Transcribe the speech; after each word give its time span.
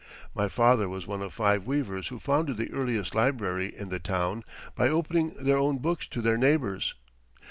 My 0.33 0.47
father 0.49 0.89
was 0.89 1.05
one 1.05 1.21
of 1.21 1.31
five 1.31 1.67
weavers 1.67 2.07
who 2.07 2.17
founded 2.17 2.57
the 2.57 2.71
earliest 2.73 3.13
library 3.13 3.71
in 3.77 3.89
the 3.89 3.99
town 3.99 4.43
by 4.75 4.89
opening 4.89 5.35
their 5.39 5.57
own 5.57 5.77
books 5.77 6.07
to 6.07 6.21
their 6.23 6.39
neighbors. 6.39 6.95